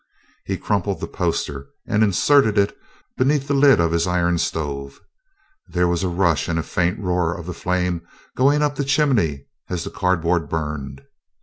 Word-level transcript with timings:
He 0.45 0.57
crumpled 0.57 0.99
the 0.99 1.05
poster 1.05 1.67
and 1.87 2.03
inserted 2.03 2.57
it 2.57 2.75
beneath 3.17 3.47
the 3.47 3.53
lid 3.53 3.79
of 3.79 3.91
his 3.91 4.07
iron 4.07 4.39
stove. 4.39 4.99
There 5.67 5.87
was 5.87 6.01
a 6.03 6.07
rush 6.09 6.47
and 6.47 6.65
faint 6.65 6.97
roar 6.97 7.37
of 7.37 7.45
the 7.45 7.53
flame 7.53 8.01
up 8.35 8.75
the 8.77 8.83
chimney 8.83 9.45
as 9.69 9.83
the 9.83 9.91
cardboard 9.91 10.49
burned. 10.49 11.03